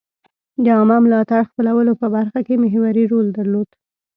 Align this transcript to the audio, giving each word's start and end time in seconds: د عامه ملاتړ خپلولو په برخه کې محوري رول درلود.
د 0.63 0.65
عامه 0.77 0.97
ملاتړ 1.05 1.41
خپلولو 1.51 1.91
په 2.01 2.07
برخه 2.15 2.39
کې 2.47 2.61
محوري 2.63 3.03
رول 3.11 3.27
درلود. 3.37 3.69